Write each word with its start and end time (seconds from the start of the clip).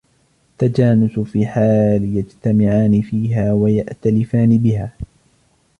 التَّجَانُسُ 0.53 1.19
فِي 1.19 1.47
حَالٍ 1.47 2.03
يَجْتَمِعَانِ 2.17 3.01
فِيهَا 3.01 3.53
وَيَأْتَلِفَانِ 3.53 4.57
بِهَا 4.57 4.91